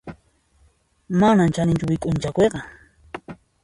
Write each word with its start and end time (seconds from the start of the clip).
Manan 1.19 1.49
chaninchu 1.55 1.85
wik'uña 1.89 2.21
chakuyqa. 2.23 2.59